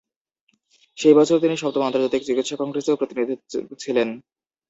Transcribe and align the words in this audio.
সেই 0.97 1.13
বছর 1.13 1.37
তিনি 1.39 1.55
সপ্তম 1.57 1.83
আন্তর্জাতিক 1.85 2.21
চিকিৎসা 2.25 2.55
কংগ্রেসেও 2.57 2.99
প্রতিনিধি 2.99 3.35
ছিলেন। 3.79 4.07